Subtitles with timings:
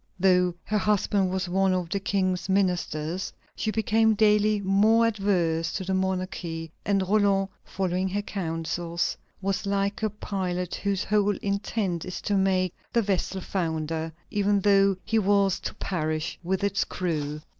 [0.19, 5.83] Though her husband was one of the King's ministers, she became daily more adverse to
[5.83, 12.19] the monarchy, and Roland, following her counsels, was like a pilot whose whole intent is
[12.21, 17.39] to make the vessel founder, even though he were to perish with its crew.